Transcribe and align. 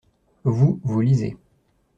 Vous, 0.45 0.79
vous 0.83 1.01
lisez. 1.01 1.37